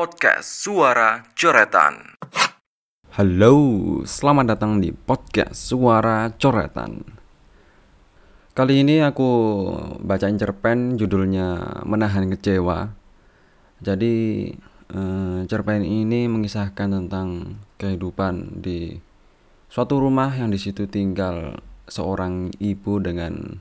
Podcast 0.00 0.64
Suara 0.64 1.28
Coretan. 1.36 2.16
Halo, 3.20 3.52
selamat 4.08 4.56
datang 4.56 4.80
di 4.80 4.96
podcast 4.96 5.52
Suara 5.52 6.32
Coretan. 6.40 7.04
Kali 8.56 8.80
ini 8.80 9.04
aku 9.04 9.28
bacain 10.00 10.40
cerpen 10.40 10.96
judulnya 10.96 11.84
Menahan 11.84 12.32
Kecewa. 12.32 12.96
Jadi 13.84 14.48
eh, 14.88 15.38
cerpen 15.44 15.84
ini 15.84 16.32
mengisahkan 16.32 16.96
tentang 16.96 17.60
kehidupan 17.76 18.64
di 18.64 18.96
suatu 19.68 20.00
rumah 20.00 20.32
yang 20.32 20.48
di 20.48 20.56
situ 20.56 20.88
tinggal 20.88 21.60
seorang 21.92 22.48
ibu 22.56 23.04
dengan 23.04 23.60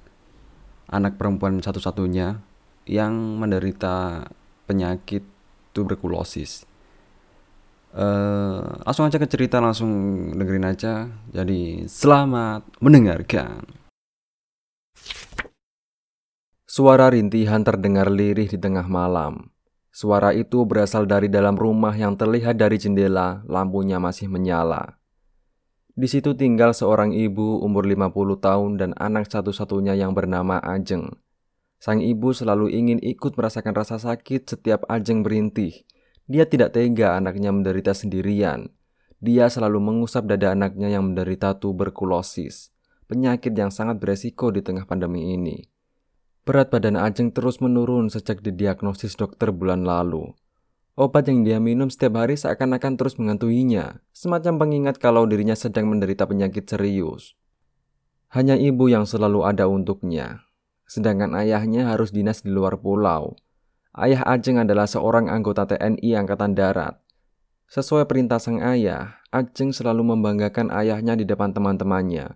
anak 0.88 1.20
perempuan 1.20 1.60
satu-satunya 1.60 2.40
yang 2.88 3.44
menderita 3.44 4.24
penyakit 4.64 5.39
tuberkulosis. 5.80 6.68
Uh, 7.90 8.86
langsung 8.86 9.10
aja 9.10 9.18
ke 9.18 9.26
cerita 9.26 9.64
langsung 9.64 9.90
dengerin 10.36 10.68
aja. 10.68 11.08
Jadi 11.32 11.88
selamat 11.88 12.84
mendengarkan. 12.84 13.64
Suara 16.70 17.10
rintihan 17.10 17.66
terdengar 17.66 18.12
lirih 18.12 18.46
di 18.46 18.60
tengah 18.60 18.86
malam. 18.86 19.50
Suara 19.90 20.38
itu 20.38 20.64
berasal 20.70 21.10
dari 21.10 21.28
dalam 21.28 21.58
rumah 21.58 21.92
yang 21.98 22.14
terlihat 22.14 22.62
dari 22.62 22.78
jendela, 22.78 23.42
lampunya 23.50 23.98
masih 23.98 24.30
menyala. 24.30 25.02
Di 25.98 26.08
situ 26.08 26.38
tinggal 26.38 26.72
seorang 26.72 27.12
ibu 27.12 27.60
umur 27.60 27.84
50 27.84 28.40
tahun 28.40 28.72
dan 28.80 28.92
anak 28.96 29.28
satu-satunya 29.28 29.98
yang 30.00 30.16
bernama 30.16 30.62
Ajeng. 30.64 31.20
Sang 31.80 32.04
ibu 32.04 32.36
selalu 32.36 32.76
ingin 32.76 33.00
ikut 33.00 33.40
merasakan 33.40 33.72
rasa 33.72 33.96
sakit 33.96 34.52
setiap 34.52 34.84
Ajeng 34.92 35.24
berintih. 35.24 35.88
Dia 36.28 36.44
tidak 36.44 36.76
tega 36.76 37.16
anaknya 37.16 37.56
menderita 37.56 37.96
sendirian. 37.96 38.68
Dia 39.24 39.48
selalu 39.48 39.80
mengusap 39.80 40.28
dada 40.28 40.52
anaknya 40.52 40.92
yang 40.92 41.08
menderita 41.08 41.56
tuberkulosis, 41.56 42.76
penyakit 43.08 43.56
yang 43.56 43.72
sangat 43.72 43.96
beresiko 43.96 44.52
di 44.52 44.60
tengah 44.60 44.84
pandemi 44.84 45.32
ini. 45.32 45.72
Berat 46.44 46.68
badan 46.68 47.00
Ajeng 47.00 47.32
terus 47.32 47.64
menurun 47.64 48.12
sejak 48.12 48.44
didiagnosis 48.44 49.16
dokter 49.16 49.56
bulan 49.56 49.88
lalu. 49.88 50.36
Obat 51.00 51.32
yang 51.32 51.48
dia 51.48 51.64
minum 51.64 51.88
setiap 51.88 52.20
hari 52.20 52.36
seakan-akan 52.36 53.00
terus 53.00 53.16
mengantuinya, 53.16 54.04
semacam 54.12 54.60
pengingat 54.60 55.00
kalau 55.00 55.24
dirinya 55.24 55.56
sedang 55.56 55.88
menderita 55.88 56.28
penyakit 56.28 56.68
serius. 56.68 57.40
Hanya 58.36 58.60
ibu 58.60 58.92
yang 58.92 59.08
selalu 59.08 59.48
ada 59.48 59.72
untuknya, 59.72 60.49
sedangkan 60.90 61.38
ayahnya 61.38 61.86
harus 61.94 62.10
dinas 62.10 62.42
di 62.42 62.50
luar 62.50 62.82
pulau. 62.82 63.38
Ayah 63.94 64.26
Ajeng 64.26 64.58
adalah 64.58 64.90
seorang 64.90 65.30
anggota 65.30 65.70
TNI 65.70 66.18
Angkatan 66.18 66.58
Darat. 66.58 66.98
Sesuai 67.70 68.10
perintah 68.10 68.42
sang 68.42 68.58
ayah, 68.66 69.22
Ajeng 69.30 69.70
selalu 69.70 70.18
membanggakan 70.18 70.74
ayahnya 70.74 71.14
di 71.14 71.30
depan 71.30 71.54
teman-temannya. 71.54 72.34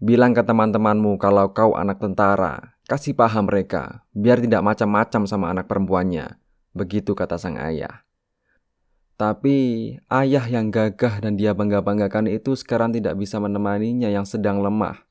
Bilang 0.00 0.32
ke 0.32 0.40
teman-temanmu 0.40 1.20
kalau 1.20 1.52
kau 1.52 1.76
anak 1.76 2.00
tentara, 2.00 2.76
kasih 2.88 3.12
paham 3.12 3.48
mereka, 3.48 4.04
biar 4.16 4.40
tidak 4.40 4.64
macam-macam 4.64 5.22
sama 5.28 5.52
anak 5.52 5.68
perempuannya. 5.68 6.40
Begitu 6.72 7.12
kata 7.12 7.36
sang 7.36 7.60
ayah. 7.60 8.04
Tapi 9.16 9.56
ayah 10.12 10.44
yang 10.44 10.68
gagah 10.68 11.24
dan 11.24 11.40
dia 11.40 11.56
bangga-banggakan 11.56 12.28
itu 12.28 12.52
sekarang 12.52 12.92
tidak 12.92 13.16
bisa 13.16 13.40
menemaninya 13.40 14.12
yang 14.12 14.28
sedang 14.28 14.60
lemah 14.60 15.05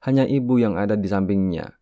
hanya 0.00 0.24
ibu 0.24 0.56
yang 0.56 0.80
ada 0.80 0.96
di 0.96 1.08
sampingnya. 1.08 1.76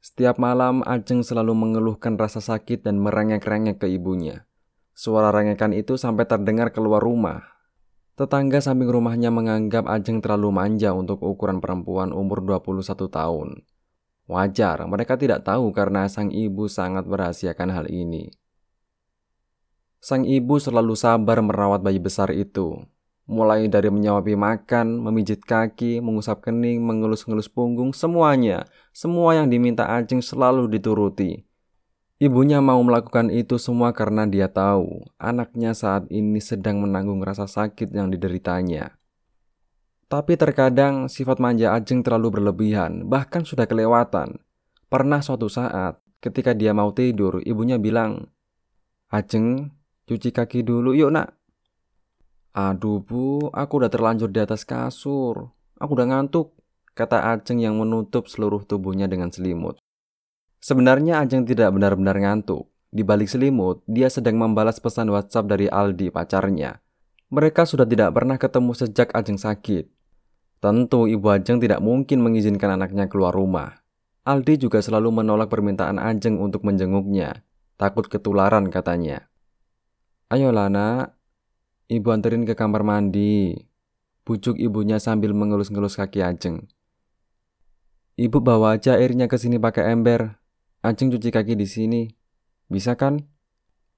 Setiap 0.00 0.38
malam, 0.38 0.86
Ajeng 0.86 1.26
selalu 1.26 1.52
mengeluhkan 1.52 2.14
rasa 2.14 2.38
sakit 2.38 2.86
dan 2.86 3.02
merengek-rengek 3.02 3.82
ke 3.82 3.90
ibunya. 3.90 4.46
Suara 4.96 5.28
rengekan 5.28 5.76
itu 5.76 6.00
sampai 6.00 6.24
terdengar 6.24 6.72
keluar 6.72 7.04
rumah. 7.04 7.44
Tetangga 8.16 8.64
samping 8.64 8.88
rumahnya 8.88 9.28
menganggap 9.28 9.84
Ajeng 9.84 10.24
terlalu 10.24 10.48
manja 10.48 10.96
untuk 10.96 11.20
ukuran 11.20 11.60
perempuan 11.60 12.16
umur 12.16 12.40
21 12.40 13.12
tahun. 13.12 13.48
Wajar, 14.24 14.80
mereka 14.88 15.20
tidak 15.20 15.44
tahu 15.44 15.68
karena 15.76 16.08
sang 16.08 16.32
ibu 16.32 16.64
sangat 16.66 17.04
merahasiakan 17.04 17.68
hal 17.76 17.86
ini. 17.92 18.32
Sang 20.00 20.24
ibu 20.24 20.56
selalu 20.56 20.96
sabar 20.96 21.42
merawat 21.44 21.82
bayi 21.82 22.00
besar 22.00 22.30
itu, 22.32 22.78
Mulai 23.26 23.66
dari 23.66 23.90
menyuapi 23.90 24.38
makan, 24.38 25.02
memijit 25.02 25.42
kaki, 25.42 25.98
mengusap 25.98 26.46
kening, 26.46 26.78
mengelus-ngelus 26.86 27.50
punggung, 27.50 27.90
semuanya. 27.90 28.70
Semua 28.94 29.34
yang 29.34 29.50
diminta 29.50 29.90
Ajeng 29.90 30.22
selalu 30.22 30.70
dituruti. 30.70 31.42
Ibunya 32.16 32.64
mau 32.64 32.80
melakukan 32.80 33.28
itu 33.28 33.60
semua 33.60 33.92
karena 33.92 34.24
dia 34.24 34.48
tahu 34.48 35.04
anaknya 35.20 35.76
saat 35.76 36.08
ini 36.08 36.40
sedang 36.40 36.80
menanggung 36.80 37.20
rasa 37.20 37.44
sakit 37.44 37.92
yang 37.92 38.08
dideritanya. 38.08 38.96
Tapi 40.08 40.38
terkadang 40.40 41.12
sifat 41.12 41.36
manja 41.36 41.76
Ajeng 41.76 42.00
terlalu 42.00 42.40
berlebihan, 42.40 43.04
bahkan 43.04 43.44
sudah 43.44 43.68
kelewatan. 43.68 44.40
Pernah 44.88 45.20
suatu 45.20 45.52
saat, 45.52 46.00
ketika 46.24 46.56
dia 46.56 46.72
mau 46.72 46.88
tidur, 46.96 47.44
ibunya 47.44 47.76
bilang, 47.76 48.32
Ajeng, 49.12 49.76
cuci 50.08 50.32
kaki 50.32 50.64
dulu 50.64 50.96
yuk 50.96 51.12
nak. 51.12 51.35
Aduh 52.56 53.04
bu, 53.04 53.52
aku 53.52 53.84
udah 53.84 53.92
terlanjur 53.92 54.32
di 54.32 54.40
atas 54.40 54.64
kasur. 54.64 55.52
Aku 55.76 55.92
udah 55.92 56.08
ngantuk, 56.08 56.56
kata 56.96 57.36
Ajeng 57.36 57.60
yang 57.60 57.76
menutup 57.76 58.32
seluruh 58.32 58.64
tubuhnya 58.64 59.04
dengan 59.04 59.28
selimut. 59.28 59.76
Sebenarnya 60.64 61.20
Ajeng 61.20 61.44
tidak 61.44 61.76
benar-benar 61.76 62.16
ngantuk. 62.16 62.72
Di 62.88 63.04
balik 63.04 63.28
selimut, 63.28 63.84
dia 63.84 64.08
sedang 64.08 64.40
membalas 64.40 64.80
pesan 64.80 65.12
WhatsApp 65.12 65.52
dari 65.52 65.68
Aldi, 65.68 66.08
pacarnya. 66.08 66.80
Mereka 67.28 67.68
sudah 67.68 67.84
tidak 67.84 68.16
pernah 68.16 68.40
ketemu 68.40 68.72
sejak 68.72 69.12
Ajeng 69.12 69.36
sakit. 69.36 69.92
Tentu 70.56 71.04
ibu 71.04 71.28
Ajeng 71.28 71.60
tidak 71.60 71.84
mungkin 71.84 72.24
mengizinkan 72.24 72.72
anaknya 72.72 73.04
keluar 73.04 73.36
rumah. 73.36 73.84
Aldi 74.24 74.64
juga 74.64 74.80
selalu 74.80 75.12
menolak 75.12 75.52
permintaan 75.52 76.00
Ajeng 76.00 76.40
untuk 76.40 76.64
menjenguknya. 76.64 77.44
Takut 77.76 78.08
ketularan 78.08 78.72
katanya. 78.72 79.28
Ayolah 80.32 80.72
nak, 80.72 81.15
Ibu 81.86 82.10
anterin 82.10 82.42
ke 82.42 82.58
kamar 82.58 82.82
mandi. 82.82 83.54
Bujuk 84.26 84.58
ibunya 84.58 84.98
sambil 84.98 85.30
mengelus-ngelus 85.30 85.94
kaki 85.94 86.18
Ajeng. 86.18 86.66
Ibu 88.18 88.42
bawa 88.42 88.74
aja 88.74 88.98
airnya 88.98 89.30
ke 89.30 89.38
sini 89.38 89.62
pakai 89.62 89.94
ember. 89.94 90.42
Ajeng 90.82 91.14
cuci 91.14 91.30
kaki 91.30 91.54
di 91.54 91.62
sini. 91.62 92.02
Bisa 92.66 92.98
kan? 92.98 93.22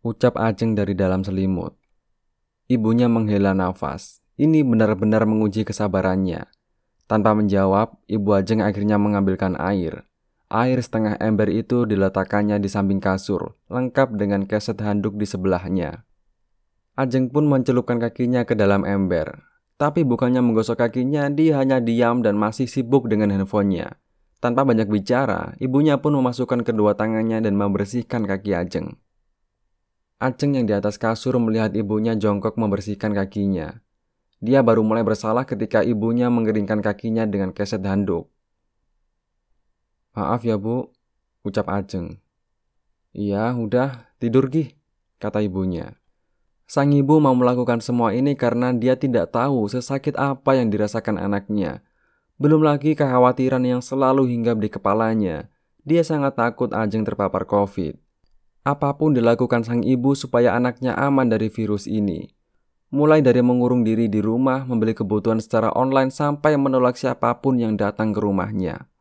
Ucap 0.04 0.36
Ajeng 0.36 0.76
dari 0.76 0.92
dalam 0.92 1.24
selimut. 1.24 1.80
Ibunya 2.68 3.08
menghela 3.08 3.56
nafas. 3.56 4.20
Ini 4.36 4.68
benar-benar 4.68 5.24
menguji 5.24 5.64
kesabarannya. 5.64 6.44
Tanpa 7.08 7.32
menjawab, 7.32 8.04
Ibu 8.04 8.36
Ajeng 8.36 8.60
akhirnya 8.60 9.00
mengambilkan 9.00 9.56
air. 9.56 10.04
Air 10.52 10.84
setengah 10.84 11.16
ember 11.24 11.48
itu 11.48 11.88
diletakkannya 11.88 12.60
di 12.60 12.68
samping 12.68 13.00
kasur, 13.00 13.56
lengkap 13.72 14.12
dengan 14.20 14.44
keset 14.44 14.76
handuk 14.84 15.16
di 15.16 15.24
sebelahnya. 15.24 16.07
Ajeng 16.98 17.30
pun 17.30 17.46
mencelupkan 17.46 18.02
kakinya 18.02 18.42
ke 18.42 18.58
dalam 18.58 18.82
ember. 18.82 19.46
Tapi 19.78 20.02
bukannya 20.02 20.42
menggosok 20.42 20.82
kakinya, 20.82 21.30
dia 21.30 21.62
hanya 21.62 21.78
diam 21.78 22.26
dan 22.26 22.34
masih 22.34 22.66
sibuk 22.66 23.06
dengan 23.06 23.30
handphonenya. 23.30 23.94
Tanpa 24.42 24.66
banyak 24.66 24.90
bicara, 24.90 25.54
ibunya 25.62 26.02
pun 26.02 26.18
memasukkan 26.18 26.66
kedua 26.66 26.98
tangannya 26.98 27.38
dan 27.38 27.54
membersihkan 27.54 28.26
kaki 28.26 28.50
Ajeng. 28.50 28.98
Ajeng 30.18 30.58
yang 30.58 30.66
di 30.66 30.74
atas 30.74 30.98
kasur 30.98 31.38
melihat 31.38 31.70
ibunya 31.78 32.18
jongkok 32.18 32.58
membersihkan 32.58 33.14
kakinya. 33.14 33.78
Dia 34.42 34.66
baru 34.66 34.82
mulai 34.82 35.06
bersalah 35.06 35.46
ketika 35.46 35.86
ibunya 35.86 36.26
mengeringkan 36.30 36.82
kakinya 36.82 37.26
dengan 37.30 37.54
keset 37.54 37.82
handuk. 37.86 38.26
Maaf 40.18 40.42
ya 40.42 40.58
bu, 40.58 40.90
ucap 41.46 41.70
Ajeng. 41.70 42.18
Iya, 43.14 43.54
udah, 43.54 44.10
tidur 44.18 44.50
gih, 44.50 44.74
kata 45.22 45.42
ibunya. 45.42 45.97
Sang 46.68 46.92
ibu 46.92 47.16
mau 47.16 47.32
melakukan 47.32 47.80
semua 47.80 48.12
ini 48.12 48.36
karena 48.36 48.76
dia 48.76 48.92
tidak 48.92 49.32
tahu 49.32 49.72
sesakit 49.72 50.12
apa 50.20 50.52
yang 50.52 50.68
dirasakan 50.68 51.16
anaknya. 51.16 51.80
Belum 52.36 52.60
lagi 52.60 52.92
kekhawatiran 52.92 53.64
yang 53.64 53.80
selalu 53.80 54.28
hinggap 54.28 54.60
di 54.60 54.68
kepalanya. 54.68 55.48
Dia 55.88 56.04
sangat 56.04 56.36
takut 56.36 56.68
Ajeng 56.76 57.08
terpapar 57.08 57.48
COVID. 57.48 57.96
Apa 58.68 59.00
pun 59.00 59.16
dilakukan 59.16 59.64
sang 59.64 59.80
ibu 59.80 60.12
supaya 60.12 60.52
anaknya 60.52 60.92
aman 60.92 61.32
dari 61.32 61.48
virus 61.48 61.88
ini. 61.88 62.28
Mulai 62.92 63.24
dari 63.24 63.40
mengurung 63.40 63.80
diri 63.80 64.04
di 64.04 64.20
rumah, 64.20 64.68
membeli 64.68 64.92
kebutuhan 64.92 65.40
secara 65.40 65.72
online 65.72 66.12
sampai 66.12 66.60
menolak 66.60 67.00
siapa 67.00 67.32
pun 67.40 67.56
yang 67.56 67.80
datang 67.80 68.12
ke 68.12 68.20
rumahnya. 68.20 68.92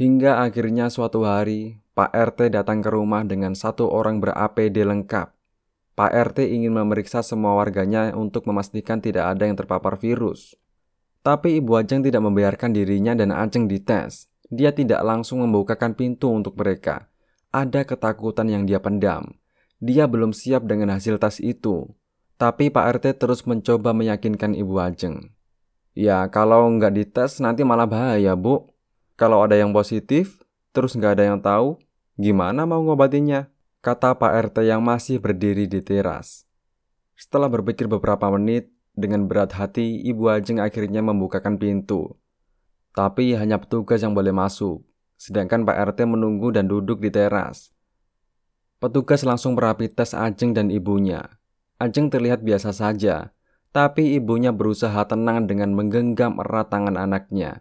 Hingga 0.00 0.44
akhirnya 0.48 0.88
suatu 0.88 1.28
hari, 1.28 1.80
Pak 1.96 2.12
RT 2.12 2.52
datang 2.52 2.84
ke 2.84 2.92
rumah 2.92 3.24
dengan 3.24 3.56
satu 3.56 3.88
orang 3.88 4.20
ber-APD 4.20 4.84
lengkap. 4.84 5.32
Pak 5.96 6.12
RT 6.12 6.44
ingin 6.44 6.76
memeriksa 6.76 7.24
semua 7.24 7.56
warganya 7.56 8.12
untuk 8.12 8.44
memastikan 8.44 9.00
tidak 9.00 9.32
ada 9.32 9.48
yang 9.48 9.56
terpapar 9.56 9.96
virus. 9.96 10.52
Tapi 11.24 11.56
Ibu 11.56 11.72
Ajeng 11.72 12.04
tidak 12.04 12.20
membiarkan 12.20 12.76
dirinya 12.76 13.16
dan 13.16 13.32
Ajeng 13.32 13.64
dites. 13.64 14.28
Dia 14.52 14.76
tidak 14.76 15.00
langsung 15.00 15.40
membukakan 15.40 15.96
pintu 15.96 16.28
untuk 16.28 16.52
mereka. 16.60 17.08
ada 17.48 17.88
ketakutan 17.88 18.52
yang 18.52 18.68
dia 18.68 18.76
pendam. 18.76 19.40
Dia 19.80 20.04
belum 20.04 20.36
siap 20.36 20.68
dengan 20.68 20.92
hasil 20.92 21.16
tes 21.16 21.40
itu. 21.40 21.88
Tapi 22.36 22.68
Pak 22.68 23.00
RT 23.00 23.16
terus 23.16 23.48
mencoba 23.48 23.96
meyakinkan 23.96 24.52
Ibu 24.52 24.76
Ajeng. 24.76 25.32
Ya, 25.96 26.28
kalau 26.28 26.68
nggak 26.76 26.92
dites 26.92 27.40
nanti 27.40 27.64
malah 27.64 27.88
bahaya, 27.88 28.36
Bu. 28.36 28.68
Kalau 29.16 29.40
ada 29.40 29.56
yang 29.56 29.72
positif, 29.72 30.44
terus 30.76 30.92
nggak 30.92 31.16
ada 31.16 31.24
yang 31.32 31.40
tahu, 31.40 31.80
gimana 32.16 32.64
mau 32.64 32.80
ngobatinya? 32.82 33.48
Kata 33.84 34.18
Pak 34.18 34.50
RT 34.50 34.66
yang 34.66 34.82
masih 34.82 35.22
berdiri 35.22 35.70
di 35.70 35.78
teras. 35.78 36.48
Setelah 37.14 37.46
berpikir 37.46 37.86
beberapa 37.86 38.26
menit, 38.34 38.74
dengan 38.96 39.28
berat 39.28 39.52
hati, 39.52 40.00
Ibu 40.08 40.32
Ajeng 40.32 40.58
akhirnya 40.58 41.04
membukakan 41.04 41.60
pintu. 41.60 42.16
Tapi 42.96 43.36
hanya 43.36 43.60
petugas 43.60 44.00
yang 44.00 44.16
boleh 44.16 44.32
masuk, 44.32 44.80
sedangkan 45.20 45.68
Pak 45.68 45.92
RT 45.92 46.08
menunggu 46.08 46.48
dan 46.48 46.64
duduk 46.64 47.04
di 47.04 47.12
teras. 47.12 47.76
Petugas 48.80 49.20
langsung 49.20 49.52
merapi 49.52 49.92
tes 49.92 50.16
Ajeng 50.16 50.56
dan 50.56 50.72
ibunya. 50.72 51.36
Ajeng 51.76 52.08
terlihat 52.08 52.40
biasa 52.40 52.72
saja, 52.72 53.36
tapi 53.68 54.16
ibunya 54.16 54.48
berusaha 54.48 55.04
tenang 55.04 55.44
dengan 55.44 55.76
menggenggam 55.76 56.40
erat 56.40 56.72
tangan 56.72 56.96
anaknya. 56.96 57.60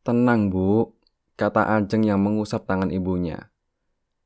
Tenang 0.00 0.48
bu, 0.48 0.96
kata 1.42 1.74
Ajeng 1.74 2.06
yang 2.06 2.22
mengusap 2.22 2.70
tangan 2.70 2.94
ibunya. 2.94 3.50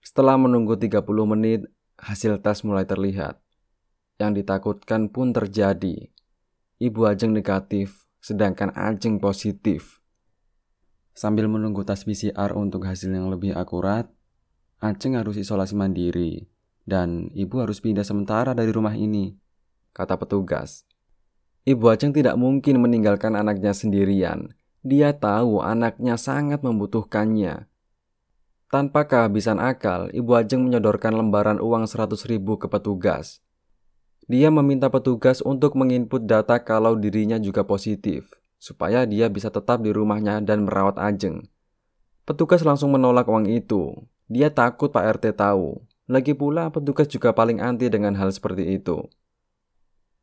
Setelah 0.05 0.37
menunggu 0.37 0.77
30 0.77 1.01
menit, 1.25 1.65
hasil 1.97 2.45
tes 2.45 2.61
mulai 2.61 2.85
terlihat. 2.85 3.41
Yang 4.21 4.45
ditakutkan 4.45 5.09
pun 5.09 5.33
terjadi. 5.33 6.13
Ibu 6.77 7.01
Ajeng 7.09 7.33
negatif, 7.33 8.05
sedangkan 8.21 8.77
Ajeng 8.77 9.17
positif. 9.17 10.05
Sambil 11.17 11.49
menunggu 11.49 11.89
tes 11.89 12.05
PCR 12.05 12.53
untuk 12.53 12.85
hasil 12.85 13.09
yang 13.09 13.33
lebih 13.33 13.57
akurat, 13.57 14.13
Ajeng 14.85 15.17
harus 15.17 15.41
isolasi 15.41 15.73
mandiri 15.73 16.45
dan 16.85 17.33
ibu 17.33 17.65
harus 17.65 17.81
pindah 17.81 18.05
sementara 18.05 18.53
dari 18.53 18.69
rumah 18.71 18.93
ini, 18.93 19.33
kata 19.97 20.21
petugas. 20.21 20.85
Ibu 21.65 21.83
Ajeng 21.89 22.13
tidak 22.13 22.37
mungkin 22.37 22.79
meninggalkan 22.79 23.35
anaknya 23.35 23.73
sendirian. 23.73 24.53
Dia 24.87 25.11
tahu 25.19 25.67
anaknya 25.67 26.15
sangat 26.15 26.63
membutuhkannya. 26.63 27.67
Tanpa 28.71 29.11
kehabisan 29.11 29.59
akal, 29.59 30.15
Ibu 30.15 30.31
Ajeng 30.39 30.63
menyodorkan 30.63 31.11
lembaran 31.11 31.59
uang 31.59 31.91
100 31.91 32.15
ribu 32.31 32.55
ke 32.55 32.71
petugas. 32.71 33.43
Dia 34.31 34.55
meminta 34.55 34.87
petugas 34.87 35.43
untuk 35.43 35.75
menginput 35.75 36.31
data 36.31 36.63
kalau 36.63 36.95
dirinya 36.95 37.35
juga 37.35 37.67
positif, 37.67 38.31
supaya 38.63 39.03
dia 39.11 39.27
bisa 39.27 39.51
tetap 39.51 39.83
di 39.83 39.91
rumahnya 39.91 40.39
dan 40.39 40.63
merawat 40.63 41.03
Ajeng. 41.03 41.51
Petugas 42.23 42.63
langsung 42.63 42.95
menolak 42.95 43.27
uang 43.27 43.51
itu. 43.51 43.91
Dia 44.31 44.55
takut 44.55 44.95
Pak 44.95 45.19
RT 45.19 45.35
tahu. 45.35 45.83
Lagi 46.07 46.31
pula 46.39 46.71
petugas 46.71 47.11
juga 47.11 47.35
paling 47.35 47.59
anti 47.59 47.91
dengan 47.91 48.15
hal 48.15 48.31
seperti 48.31 48.79
itu. 48.79 49.03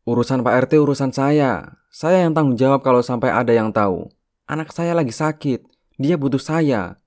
Urusan 0.08 0.40
Pak 0.40 0.72
RT 0.72 0.80
urusan 0.80 1.12
saya. 1.12 1.84
Saya 1.92 2.24
yang 2.24 2.32
tanggung 2.32 2.56
jawab 2.56 2.80
kalau 2.80 3.04
sampai 3.04 3.28
ada 3.28 3.52
yang 3.52 3.76
tahu. 3.76 4.08
Anak 4.44 4.76
saya 4.76 4.92
lagi 4.92 5.16
sakit. 5.16 5.64
Dia 5.96 6.20
butuh 6.20 6.42
saya. 6.42 7.00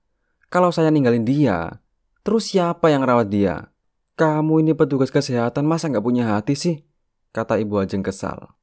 Kalau 0.49 0.73
saya 0.73 0.89
ninggalin 0.89 1.21
dia, 1.21 1.83
terus 2.25 2.49
siapa 2.49 2.89
yang 2.89 3.05
rawat 3.05 3.29
dia? 3.29 3.69
Kamu 4.17 4.65
ini 4.65 4.73
petugas 4.73 5.13
kesehatan 5.13 5.69
masa 5.69 5.85
nggak 5.85 6.01
punya 6.01 6.33
hati 6.33 6.57
sih? 6.57 6.81
Kata 7.29 7.61
Ibu 7.61 7.85
Ajeng 7.85 8.01
kesal. 8.01 8.57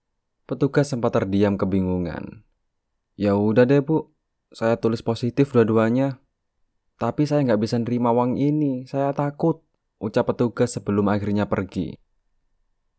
Petugas 0.51 0.91
sempat 0.91 1.15
terdiam 1.15 1.55
kebingungan. 1.55 2.43
Ya 3.15 3.39
udah 3.39 3.63
deh 3.63 3.79
bu, 3.79 4.11
saya 4.51 4.75
tulis 4.75 5.07
positif 5.07 5.55
dua-duanya. 5.55 6.19
Tapi 6.99 7.31
saya 7.31 7.47
nggak 7.47 7.63
bisa 7.63 7.79
nerima 7.79 8.11
uang 8.11 8.35
ini, 8.43 8.91
saya 8.91 9.15
takut. 9.15 9.63
Ucap 10.03 10.35
petugas 10.35 10.75
sebelum 10.75 11.07
akhirnya 11.07 11.47
pergi. 11.47 11.95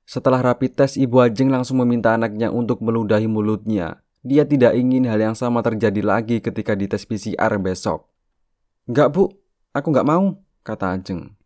Setelah 0.07 0.39
rapi 0.39 0.71
tes, 0.71 0.95
Ibu 0.95 1.19
Ajeng 1.19 1.51
langsung 1.51 1.83
meminta 1.83 2.15
anaknya 2.15 2.47
untuk 2.47 2.79
meludahi 2.79 3.27
mulutnya. 3.27 4.04
Dia 4.25 4.41
tidak 4.49 4.73
ingin 4.73 5.05
hal 5.05 5.21
yang 5.21 5.37
sama 5.37 5.61
terjadi 5.61 6.01
lagi 6.01 6.41
ketika 6.41 6.73
dites 6.73 7.05
PCR 7.05 7.61
besok. 7.61 8.09
Enggak 8.89 9.13
bu, 9.13 9.29
aku 9.69 9.87
nggak 9.93 10.09
mau, 10.09 10.41
kata 10.65 10.97
Ajeng. 10.97 11.37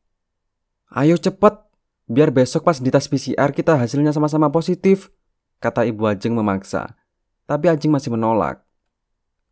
Ayo 0.95 1.19
cepet, 1.19 1.69
Biar 2.09 2.33
besok 2.33 2.65
pas 2.65 2.81
di 2.81 2.89
tes 2.89 3.05
PCR 3.05 3.53
kita 3.53 3.77
hasilnya 3.77 4.09
sama-sama 4.09 4.49
positif, 4.49 5.13
kata 5.61 5.85
Ibu 5.85 6.09
Ajeng 6.09 6.33
memaksa. 6.33 6.97
Tapi 7.45 7.69
Ajeng 7.69 7.93
masih 7.93 8.09
menolak. 8.09 8.65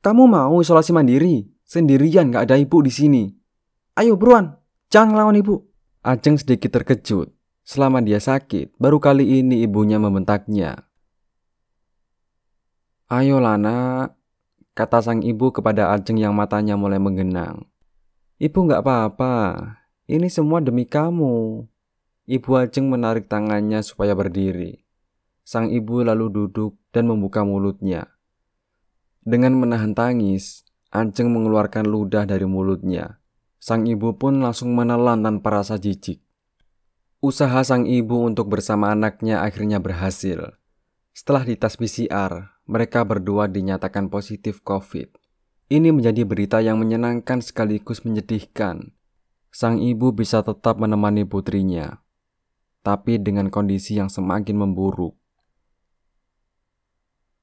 Kamu 0.01 0.25
mau 0.25 0.57
isolasi 0.57 0.89
mandiri? 0.89 1.45
Sendirian 1.69 2.33
gak 2.33 2.50
ada 2.50 2.57
ibu 2.57 2.81
di 2.81 2.89
sini. 2.89 3.23
Ayo 3.94 4.18
buruan, 4.18 4.57
jangan 4.89 5.13
ngelawan 5.13 5.38
ibu. 5.38 5.69
Ajeng 6.01 6.41
sedikit 6.41 6.73
terkejut. 6.73 7.30
Selama 7.62 8.01
dia 8.01 8.18
sakit, 8.18 8.73
baru 8.81 8.97
kali 8.97 9.44
ini 9.44 9.62
ibunya 9.62 10.01
membentaknya. 10.01 10.86
Ayo 13.07 13.39
Lana, 13.39 14.12
kata 14.75 15.00
sang 15.00 15.24
ibu 15.24 15.56
kepada 15.56 15.95
Ajeng 15.95 16.19
yang 16.19 16.36
matanya 16.36 16.75
mulai 16.75 17.00
menggenang. 17.00 17.63
Ibu 18.36 18.68
gak 18.68 18.83
apa-apa, 18.83 19.36
ini 20.12 20.27
semua 20.27 20.59
demi 20.59 20.83
kamu. 20.83 21.63
Ibu 22.27 22.50
Ajeng 22.59 22.92
menarik 22.92 23.31
tangannya 23.31 23.80
supaya 23.80 24.12
berdiri. 24.12 24.83
Sang 25.48 25.71
ibu 25.71 26.04
lalu 26.04 26.27
duduk 26.27 26.75
dan 26.92 27.07
membuka 27.07 27.48
mulutnya. 27.48 28.12
Dengan 29.24 29.56
menahan 29.56 29.95
tangis, 29.95 30.68
Ajeng 30.92 31.31
mengeluarkan 31.31 31.88
ludah 31.88 32.27
dari 32.27 32.44
mulutnya. 32.44 33.24
Sang 33.56 33.88
ibu 33.88 34.19
pun 34.19 34.44
langsung 34.44 34.75
menelan 34.75 35.24
tanpa 35.24 35.63
rasa 35.63 35.80
jijik. 35.80 36.19
Usaha 37.24 37.63
sang 37.63 37.88
ibu 37.88 38.19
untuk 38.27 38.51
bersama 38.51 38.92
anaknya 38.92 39.48
akhirnya 39.48 39.80
berhasil. 39.80 40.59
Setelah 41.15 41.48
dites 41.48 41.80
PCR, 41.80 42.56
mereka 42.67 43.07
berdua 43.07 43.47
dinyatakan 43.47 44.11
positif 44.11 44.61
COVID. 44.61 45.15
Ini 45.67 45.91
menjadi 45.91 46.23
berita 46.23 46.59
yang 46.59 46.79
menyenangkan 46.79 47.39
sekaligus 47.39 48.03
menyedihkan. 48.03 48.91
Sang 49.51 49.79
ibu 49.79 50.13
bisa 50.13 50.43
tetap 50.43 50.77
menemani 50.77 51.23
putrinya 51.23 52.05
tapi 52.87 53.19
dengan 53.19 53.51
kondisi 53.51 53.99
yang 53.99 54.07
semakin 54.07 54.63
memburuk. 54.63 55.19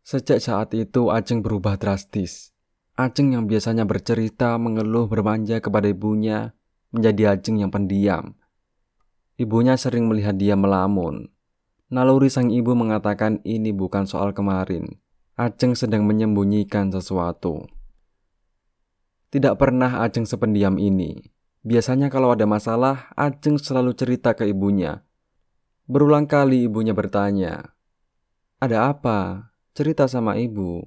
Sejak 0.01 0.41
saat 0.41 0.73
itu 0.73 1.13
Ajeng 1.13 1.45
berubah 1.45 1.77
drastis. 1.77 2.57
Ajeng 2.97 3.37
yang 3.37 3.45
biasanya 3.45 3.85
bercerita, 3.85 4.57
mengeluh, 4.57 5.05
bermanja 5.05 5.61
kepada 5.61 5.93
ibunya, 5.93 6.57
menjadi 6.97 7.37
Ajeng 7.37 7.61
yang 7.61 7.69
pendiam. 7.69 8.41
Ibunya 9.37 9.77
sering 9.77 10.09
melihat 10.09 10.41
dia 10.41 10.57
melamun. 10.57 11.29
Naluri 11.93 12.33
sang 12.33 12.49
ibu 12.49 12.73
mengatakan 12.73 13.45
ini 13.45 13.69
bukan 13.77 14.09
soal 14.09 14.33
kemarin. 14.33 14.97
Ajeng 15.35 15.75
sedang 15.75 16.07
menyembunyikan 16.07 16.95
sesuatu. 16.95 17.67
Tidak 19.35 19.59
pernah 19.59 20.07
Ajeng 20.07 20.31
sependiam 20.31 20.79
ini. 20.79 21.27
Biasanya 21.67 22.07
kalau 22.07 22.31
ada 22.31 22.47
masalah, 22.47 23.11
Ajeng 23.19 23.59
selalu 23.59 23.99
cerita 23.99 24.39
ke 24.39 24.47
ibunya. 24.47 25.03
Berulang 25.91 26.31
kali 26.31 26.71
ibunya 26.71 26.95
bertanya, 26.95 27.75
"Ada 28.63 28.95
apa? 28.95 29.51
Cerita 29.75 30.07
sama 30.07 30.39
ibu." 30.39 30.87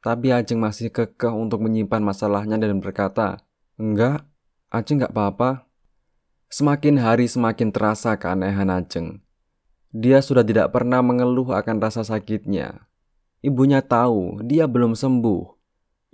Tapi 0.00 0.32
Ajeng 0.32 0.64
masih 0.64 0.88
kekeh 0.88 1.28
untuk 1.28 1.60
menyimpan 1.60 2.00
masalahnya 2.00 2.56
dan 2.56 2.80
berkata, 2.80 3.44
"Enggak, 3.76 4.24
Ajeng 4.72 5.04
enggak 5.04 5.12
apa-apa." 5.12 5.68
Semakin 6.48 7.04
hari 7.04 7.28
semakin 7.28 7.68
terasa 7.68 8.16
keanehan 8.16 8.72
Ajeng. 8.72 9.20
Dia 9.92 10.24
sudah 10.24 10.40
tidak 10.40 10.72
pernah 10.72 11.04
mengeluh 11.04 11.52
akan 11.52 11.84
rasa 11.84 12.00
sakitnya. 12.00 12.87
Ibunya 13.38 13.78
tahu 13.78 14.42
dia 14.42 14.66
belum 14.66 14.98
sembuh. 14.98 15.54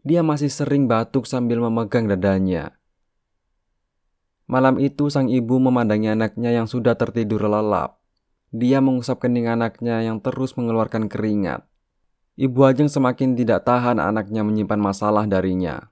Dia 0.04 0.21
masih 0.21 0.52
sering 0.52 0.85
batuk 0.85 1.25
sambil 1.25 1.57
memegang 1.64 2.04
dadanya. 2.04 2.76
Malam 4.45 4.76
itu 4.76 5.09
sang 5.09 5.33
ibu 5.33 5.57
memandangi 5.57 6.12
anaknya 6.12 6.52
yang 6.52 6.69
sudah 6.69 6.93
tertidur 7.00 7.49
lelap. 7.49 7.97
Dia 8.52 8.85
mengusap 8.85 9.25
kening 9.25 9.49
anaknya 9.49 10.04
yang 10.04 10.21
terus 10.21 10.52
mengeluarkan 10.61 11.09
keringat. 11.09 11.64
Ibu 12.37 12.61
Ajeng 12.66 12.93
semakin 12.93 13.40
tidak 13.40 13.64
tahan 13.64 13.97
anaknya 13.97 14.45
menyimpan 14.45 14.76
masalah 14.76 15.25
darinya. 15.25 15.88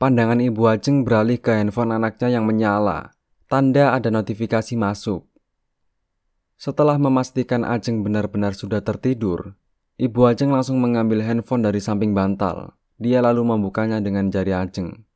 Pandangan 0.00 0.40
Ibu 0.40 0.62
Ajeng 0.66 1.04
beralih 1.04 1.36
ke 1.36 1.52
handphone 1.52 1.94
anaknya 1.94 2.32
yang 2.32 2.48
menyala. 2.48 3.12
Tanda 3.44 3.92
ada 3.92 4.08
notifikasi 4.08 4.72
masuk. 4.74 5.28
Setelah 6.56 6.96
memastikan 6.96 7.60
Ajeng 7.62 8.00
benar-benar 8.00 8.56
sudah 8.56 8.80
tertidur, 8.80 9.52
Ibu 9.94 10.26
Ajeng 10.26 10.50
langsung 10.50 10.82
mengambil 10.82 11.22
handphone 11.22 11.62
dari 11.62 11.78
samping 11.78 12.18
bantal. 12.18 12.74
Dia 12.98 13.22
lalu 13.22 13.46
membukanya 13.46 14.02
dengan 14.02 14.26
jari 14.26 14.50
Ajeng. 14.50 15.06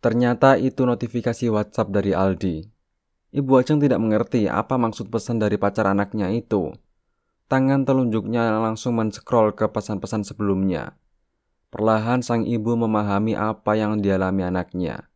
Ternyata 0.00 0.56
itu 0.56 0.88
notifikasi 0.88 1.52
WhatsApp 1.52 1.92
dari 1.92 2.16
Aldi. 2.16 2.64
Ibu 3.36 3.52
Ajeng 3.60 3.76
tidak 3.76 4.00
mengerti 4.00 4.48
apa 4.48 4.80
maksud 4.80 5.12
pesan 5.12 5.44
dari 5.44 5.60
pacar 5.60 5.92
anaknya 5.92 6.32
itu. 6.32 6.72
Tangan 7.52 7.84
telunjuknya 7.84 8.48
langsung 8.64 8.96
men-scroll 8.96 9.52
ke 9.52 9.68
pesan-pesan 9.68 10.24
sebelumnya. 10.24 10.96
Perlahan 11.68 12.24
sang 12.24 12.48
ibu 12.48 12.80
memahami 12.80 13.36
apa 13.36 13.76
yang 13.76 14.00
dialami 14.00 14.40
anaknya. 14.48 15.12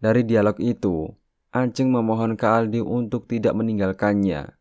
Dari 0.00 0.24
dialog 0.24 0.56
itu, 0.56 1.04
Ajeng 1.52 1.92
memohon 1.92 2.40
ke 2.40 2.48
Aldi 2.48 2.80
untuk 2.80 3.28
tidak 3.28 3.52
meninggalkannya. 3.52 4.56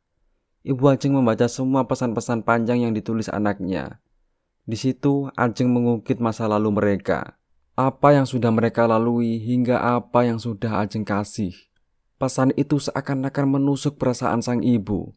Ibu 0.60 0.92
Ajeng 0.92 1.16
membaca 1.16 1.48
semua 1.48 1.88
pesan-pesan 1.88 2.44
panjang 2.44 2.84
yang 2.84 2.92
ditulis 2.92 3.32
anaknya. 3.32 4.04
Di 4.68 4.76
situ, 4.76 5.32
Ajeng 5.40 5.72
mengungkit 5.72 6.20
masa 6.20 6.52
lalu 6.52 6.76
mereka. 6.76 7.40
Apa 7.80 8.12
yang 8.12 8.28
sudah 8.28 8.52
mereka 8.52 8.84
lalui 8.84 9.40
hingga 9.40 9.80
apa 9.80 10.28
yang 10.28 10.36
sudah 10.36 10.84
Ajeng 10.84 11.08
kasih. 11.08 11.56
Pesan 12.20 12.52
itu 12.60 12.76
seakan-akan 12.76 13.56
menusuk 13.56 13.96
perasaan 13.96 14.44
sang 14.44 14.60
ibu. 14.60 15.16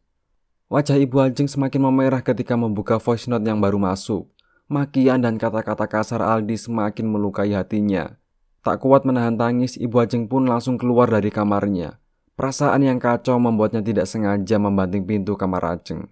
Wajah 0.71 0.95
ibu 1.03 1.19
Ajeng 1.19 1.51
semakin 1.51 1.91
memerah 1.91 2.23
ketika 2.23 2.55
membuka 2.55 3.03
voice 3.03 3.27
note 3.27 3.43
yang 3.43 3.59
baru 3.59 3.83
masuk. 3.83 4.31
Makian 4.71 5.27
dan 5.27 5.43
kata-kata 5.43 5.91
kasar 5.91 6.23
Aldi 6.23 6.55
semakin 6.55 7.11
melukai 7.11 7.51
hatinya. 7.51 8.17
Tak 8.63 8.79
kuat 8.79 9.03
menahan 9.03 9.35
tangis, 9.35 9.75
Ibu 9.75 10.07
Ajeng 10.07 10.31
pun 10.31 10.47
langsung 10.47 10.79
keluar 10.79 11.11
dari 11.11 11.35
kamarnya. 11.35 12.02
Perasaan 12.33 12.81
yang 12.81 12.97
kacau 12.97 13.37
membuatnya 13.37 13.85
tidak 13.85 14.09
sengaja 14.09 14.57
membanting 14.57 15.05
pintu 15.05 15.37
kamar 15.37 15.77
Ajeng. 15.77 16.09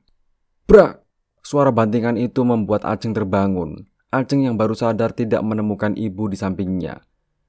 Brak! 0.68 1.00
Suara 1.40 1.72
bantingan 1.72 2.20
itu 2.20 2.44
membuat 2.44 2.84
Ajeng 2.84 3.16
terbangun. 3.16 3.88
Ajeng 4.12 4.44
yang 4.44 4.60
baru 4.60 4.76
sadar 4.76 5.16
tidak 5.16 5.40
menemukan 5.40 5.96
ibu 5.96 6.28
di 6.28 6.36
sampingnya. 6.36 7.00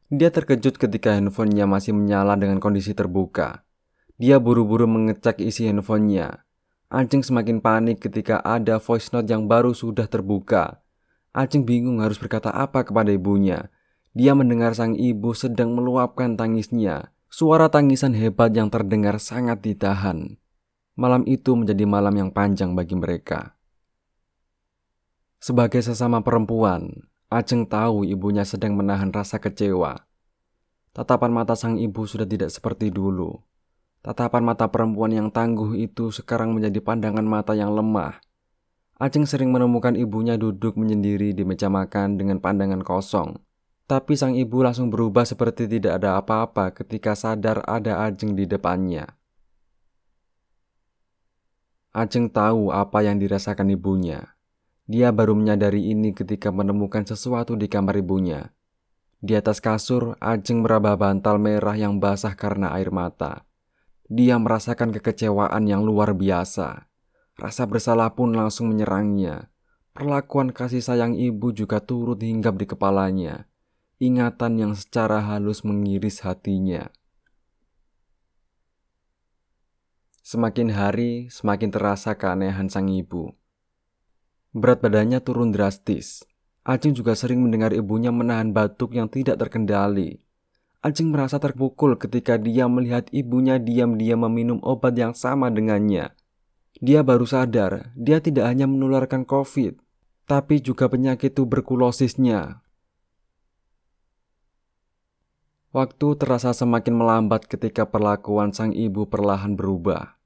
Dia 0.08 0.32
terkejut 0.32 0.80
ketika 0.80 1.16
handphonenya 1.16 1.68
masih 1.68 1.92
menyala 1.92 2.40
dengan 2.40 2.64
kondisi 2.64 2.96
terbuka. 2.96 3.68
Dia 4.16 4.40
buru-buru 4.40 4.88
mengecek 4.88 5.44
isi 5.44 5.68
handphonenya. 5.68 6.48
Ajeng 6.92 7.24
semakin 7.24 7.64
panik 7.64 8.04
ketika 8.04 8.44
ada 8.44 8.80
voice 8.80 9.12
note 9.12 9.28
yang 9.28 9.48
baru 9.48 9.76
sudah 9.76 10.08
terbuka. 10.08 10.84
Ajeng 11.32 11.64
bingung 11.64 12.04
harus 12.04 12.20
berkata 12.20 12.52
apa 12.52 12.84
kepada 12.84 13.12
ibunya. 13.12 13.72
Dia 14.12 14.36
mendengar 14.36 14.76
sang 14.76 15.00
ibu 15.00 15.32
sedang 15.32 15.72
meluapkan 15.72 16.36
tangisnya. 16.36 17.16
Suara 17.32 17.72
tangisan 17.72 18.12
hebat 18.12 18.52
yang 18.52 18.68
terdengar 18.68 19.16
sangat 19.16 19.64
ditahan. 19.64 20.36
Malam 21.00 21.24
itu 21.24 21.56
menjadi 21.56 21.88
malam 21.88 22.12
yang 22.20 22.30
panjang 22.36 22.76
bagi 22.76 23.00
mereka. 23.00 23.56
Sebagai 25.40 25.80
sesama 25.80 26.20
perempuan, 26.22 27.08
Ajeng 27.32 27.64
tahu 27.64 28.04
ibunya 28.04 28.44
sedang 28.44 28.76
menahan 28.76 29.08
rasa 29.08 29.40
kecewa. 29.40 30.04
Tatapan 30.92 31.32
mata 31.32 31.56
sang 31.56 31.80
ibu 31.80 32.04
sudah 32.04 32.28
tidak 32.28 32.52
seperti 32.52 32.92
dulu. 32.92 33.40
Tatapan 34.04 34.44
mata 34.44 34.68
perempuan 34.68 35.16
yang 35.16 35.32
tangguh 35.32 35.80
itu 35.80 36.12
sekarang 36.12 36.52
menjadi 36.52 36.84
pandangan 36.84 37.24
mata 37.24 37.56
yang 37.56 37.72
lemah. 37.72 38.20
Ajeng 39.00 39.24
sering 39.24 39.56
menemukan 39.56 39.96
ibunya 39.96 40.36
duduk 40.36 40.76
menyendiri 40.76 41.32
di 41.32 41.48
meja 41.48 41.72
makan 41.72 42.20
dengan 42.20 42.44
pandangan 42.44 42.84
kosong. 42.84 43.40
Tapi 43.92 44.16
sang 44.16 44.40
ibu 44.40 44.64
langsung 44.64 44.88
berubah 44.88 45.28
seperti 45.28 45.68
tidak 45.68 46.00
ada 46.00 46.16
apa-apa 46.16 46.72
ketika 46.72 47.12
sadar 47.12 47.60
ada 47.68 48.08
Ajeng 48.08 48.40
di 48.40 48.48
depannya. 48.48 49.20
Ajeng 51.92 52.32
tahu 52.32 52.72
apa 52.72 53.04
yang 53.04 53.20
dirasakan 53.20 53.76
ibunya. 53.76 54.40
Dia 54.88 55.12
baru 55.12 55.36
menyadari 55.36 55.92
ini 55.92 56.16
ketika 56.16 56.56
menemukan 56.56 57.04
sesuatu 57.04 57.60
di 57.60 57.68
kamar 57.68 58.00
ibunya. 58.00 58.56
Di 59.20 59.36
atas 59.36 59.60
kasur, 59.60 60.16
Ajeng 60.24 60.64
meraba 60.64 60.96
bantal 60.96 61.36
merah 61.36 61.76
yang 61.76 62.00
basah 62.00 62.40
karena 62.40 62.72
air 62.72 62.96
mata. 62.96 63.44
Dia 64.08 64.40
merasakan 64.40 64.96
kekecewaan 64.96 65.68
yang 65.68 65.84
luar 65.84 66.16
biasa. 66.16 66.88
Rasa 67.36 67.68
bersalah 67.68 68.16
pun 68.16 68.40
langsung 68.40 68.72
menyerangnya. 68.72 69.52
Perlakuan 69.92 70.56
kasih 70.56 70.80
sayang 70.80 71.12
ibu 71.20 71.52
juga 71.52 71.84
turut 71.84 72.24
hinggap 72.24 72.56
di 72.56 72.64
kepalanya 72.72 73.51
ingatan 74.02 74.58
yang 74.58 74.74
secara 74.74 75.22
halus 75.22 75.62
mengiris 75.62 76.26
hatinya. 76.26 76.90
Semakin 80.26 80.74
hari, 80.74 81.30
semakin 81.30 81.70
terasa 81.70 82.18
keanehan 82.18 82.66
sang 82.66 82.90
ibu. 82.90 83.38
Berat 84.58 84.82
badannya 84.82 85.22
turun 85.22 85.54
drastis. 85.54 86.26
Ajeng 86.66 86.98
juga 86.98 87.14
sering 87.14 87.46
mendengar 87.46 87.78
ibunya 87.78 88.10
menahan 88.10 88.50
batuk 88.50 88.98
yang 88.98 89.06
tidak 89.06 89.38
terkendali. 89.38 90.26
Ajeng 90.82 91.14
merasa 91.14 91.38
terpukul 91.38 91.94
ketika 92.02 92.42
dia 92.42 92.66
melihat 92.66 93.06
ibunya 93.14 93.62
diam-diam 93.62 94.26
meminum 94.26 94.58
obat 94.66 94.98
yang 94.98 95.14
sama 95.14 95.54
dengannya. 95.54 96.10
Dia 96.82 97.06
baru 97.06 97.30
sadar, 97.30 97.94
dia 97.94 98.18
tidak 98.18 98.50
hanya 98.50 98.66
menularkan 98.66 99.30
COVID, 99.30 99.78
tapi 100.26 100.58
juga 100.58 100.90
penyakit 100.90 101.38
tuberkulosisnya. 101.38 102.66
Waktu 105.72 106.20
terasa 106.20 106.52
semakin 106.52 107.00
melambat 107.00 107.48
ketika 107.48 107.88
perlakuan 107.88 108.52
sang 108.52 108.76
ibu 108.76 109.08
perlahan 109.08 109.56
berubah. 109.56 110.20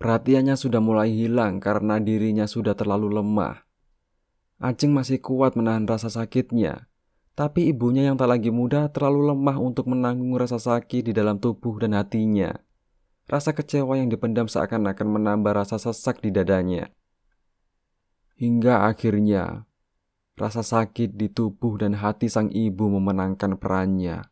Perhatiannya 0.00 0.56
sudah 0.56 0.80
mulai 0.80 1.12
hilang 1.12 1.60
karena 1.60 2.00
dirinya 2.00 2.48
sudah 2.48 2.72
terlalu 2.72 3.20
lemah. 3.20 3.68
Ajeng 4.64 4.96
masih 4.96 5.20
kuat 5.20 5.52
menahan 5.52 5.84
rasa 5.84 6.08
sakitnya, 6.08 6.88
tapi 7.36 7.68
ibunya 7.68 8.08
yang 8.08 8.16
tak 8.16 8.32
lagi 8.32 8.48
muda 8.48 8.88
terlalu 8.88 9.36
lemah 9.36 9.60
untuk 9.60 9.90
menanggung 9.90 10.32
rasa 10.38 10.56
sakit 10.56 11.10
di 11.10 11.12
dalam 11.12 11.42
tubuh 11.42 11.82
dan 11.82 11.92
hatinya. 11.92 12.54
Rasa 13.26 13.52
kecewa 13.52 13.98
yang 13.98 14.06
dipendam 14.06 14.46
seakan-akan 14.46 15.08
menambah 15.18 15.52
rasa 15.52 15.76
sesak 15.82 16.22
di 16.22 16.30
dadanya. 16.30 16.94
Hingga 18.38 18.86
akhirnya, 18.86 19.66
rasa 20.38 20.62
sakit 20.62 21.18
di 21.18 21.26
tubuh 21.26 21.74
dan 21.74 21.98
hati 21.98 22.30
sang 22.30 22.54
ibu 22.54 22.86
memenangkan 22.86 23.58
perannya. 23.58 24.22